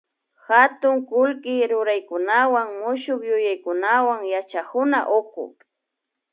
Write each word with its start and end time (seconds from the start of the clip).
katun 0.45 0.97
kullki 1.09 1.55
ruraykunawan 1.71 2.67
mushukyuyaykunawan 2.79 4.19
yachakuna 4.33 4.99
uku 5.19 5.43